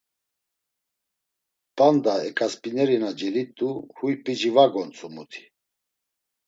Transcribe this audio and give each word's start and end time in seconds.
P̌anda 1.75 2.13
eǩasp̌ineri 2.27 2.97
na 3.01 3.11
celit̆u, 3.19 3.69
huy 3.97 4.13
p̌ici 4.23 4.49
va 4.55 4.65
gontzu 4.73 5.07
muti. 5.13 5.43